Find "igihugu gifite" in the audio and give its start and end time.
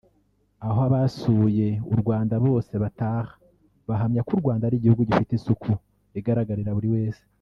4.77-5.31